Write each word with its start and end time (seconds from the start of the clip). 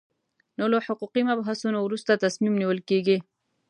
نو 0.57 0.65
له 0.73 0.77
حقوقي 0.85 1.21
مبحثونو 1.29 1.77
وروسته 1.81 2.21
تصمیم 2.25 2.53
نیول 2.61 2.79
کېږي. 2.89 3.17